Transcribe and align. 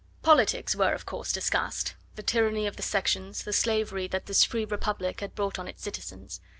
Politics 0.23 0.75
were, 0.75 0.93
of 0.93 1.05
course, 1.05 1.31
discussed; 1.31 1.93
the 2.15 2.23
tyranny 2.23 2.65
of 2.65 2.75
the 2.75 2.81
sections, 2.81 3.43
the 3.43 3.53
slavery 3.53 4.07
that 4.07 4.25
this 4.25 4.43
free 4.43 4.65
Republic 4.65 5.19
had 5.21 5.35
brought 5.35 5.59
on 5.59 5.67
its 5.67 5.83
citizens. 5.83 6.41